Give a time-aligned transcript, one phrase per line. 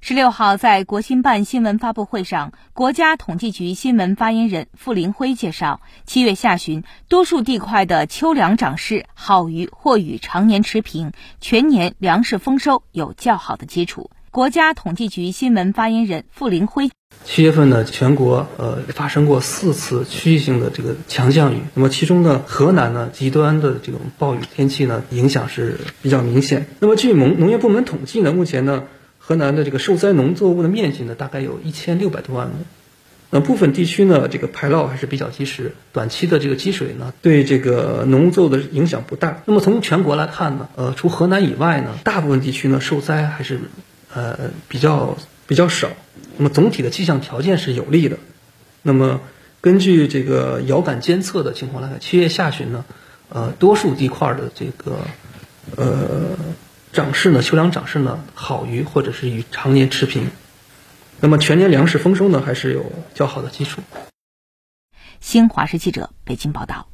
[0.00, 14.10] 十六号，在国新办新闻发布会上，国家统计局新闻发言人傅林辉介绍，七月下旬，多数地块的秋粮长势好于或与常年持平，全年粮食丰收有较好的基础。
[14.30, 16.90] 国家统计局新闻发言人傅林辉：
[17.24, 26.66] 七月份呢，全国呃发生过四次区域性的这个强降雨，那么其中呢，河南呢极端的这种暴雨天气呢影响是比较明显。
[26.78, 28.84] 那么据农农业部门统计呢，目前呢。
[29.28, 32.54] 河南的这个受灾农作物的面积呢，大概有一千六百多万亩。
[33.28, 39.42] 那部分地区呢，这个排涝还是比较及时，短期的这个积水呢，对这个农作物的影响不大。
[39.44, 43.60] 那么从全国来看呢，呃，除河南以外呢，大部分地区呢受灾还是
[44.14, 45.90] 呃比较比较少。
[46.38, 48.16] 那么总体的气象条件是有利的。
[48.80, 49.20] 那么
[49.60, 52.86] 根据这个遥感监测的情况来看，七月下旬呢，
[53.28, 54.96] 呃，多数地块的这个
[55.76, 56.30] 呃。
[56.92, 60.30] 长势呢，秋粮长势呢好于或者是与常年持平，
[61.20, 63.82] 那么全年粮食丰收呢还是有较好的基础。
[65.20, 66.88] 新华社记者北京报道。